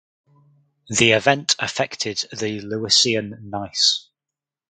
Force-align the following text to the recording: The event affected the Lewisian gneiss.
The 0.89 1.11
event 1.11 1.55
affected 1.59 2.25
the 2.31 2.59
Lewisian 2.61 3.37
gneiss. 3.51 4.09